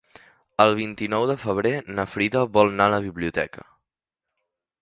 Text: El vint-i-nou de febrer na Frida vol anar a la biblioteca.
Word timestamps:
El 0.63 0.71
vint-i-nou 0.79 1.25
de 1.33 1.35
febrer 1.43 1.73
na 1.99 2.07
Frida 2.15 2.43
vol 2.57 2.73
anar 2.75 2.91
a 2.91 2.95
la 2.95 3.01
biblioteca. 3.07 3.67